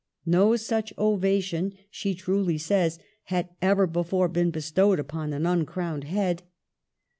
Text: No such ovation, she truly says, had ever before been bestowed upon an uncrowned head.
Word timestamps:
No 0.25 0.55
such 0.55 0.91
ovation, 0.97 1.73
she 1.91 2.15
truly 2.15 2.57
says, 2.57 2.97
had 3.25 3.49
ever 3.61 3.85
before 3.85 4.27
been 4.29 4.49
bestowed 4.49 4.97
upon 4.99 5.31
an 5.31 5.45
uncrowned 5.45 6.05
head. 6.05 6.41